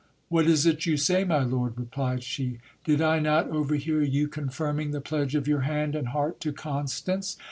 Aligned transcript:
What 0.29 0.47
is 0.47 0.65
it 0.65 0.87
you 0.87 0.97
say, 0.97 1.23
my 1.23 1.43
lord? 1.43 1.73
replied 1.77 2.23
she. 2.23 2.57
Did 2.83 3.03
I 3.03 3.19
not 3.19 3.51
overhear 3.51 4.01
you 4.01 4.27
confirming 4.27 4.89
the 4.89 4.99
pledge 4.99 5.35
of 5.35 5.47
your 5.47 5.61
hand 5.61 5.93
and 5.93 6.07
heart 6.07 6.39
to 6.41 6.51
Constance 6.51 7.37